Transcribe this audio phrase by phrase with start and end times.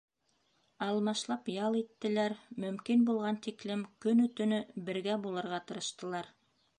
[0.85, 6.33] Алмашлап ял иттеләр, мөмкин булған тиклем көнө-төнө бергә булырға тырыштылар.